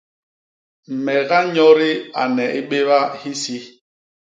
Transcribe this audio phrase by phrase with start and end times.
[1.03, 1.91] Me ganyodi
[2.21, 3.57] ane i béba hisi.